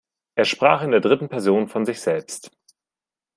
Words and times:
Er 0.33 0.45
sprach 0.45 0.81
in 0.81 0.89
der 0.89 0.99
dritten 0.99 1.29
Person 1.29 1.67
von 1.67 1.85
sich 1.85 2.01
selbst. 2.01 2.49